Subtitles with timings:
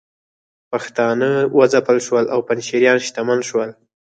[0.71, 3.69] پښتانه وځپل شول او پنجشیریان شتمن شول